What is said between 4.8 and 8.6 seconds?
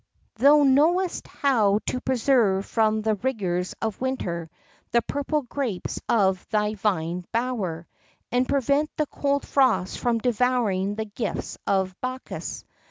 the purple grapes of thy vine bower, and